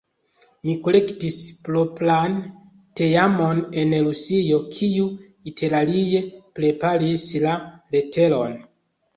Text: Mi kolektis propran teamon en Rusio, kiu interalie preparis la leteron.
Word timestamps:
Mi 0.67 0.73
kolektis 0.85 1.35
propran 1.67 2.39
teamon 3.01 3.61
en 3.83 3.93
Rusio, 4.07 4.57
kiu 4.79 5.07
interalie 5.53 6.25
preparis 6.61 7.29
la 7.47 7.57
leteron. 7.95 8.61